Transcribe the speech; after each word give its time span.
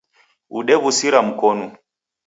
Odew'usira 0.57 1.19
Mkonu 1.27 1.65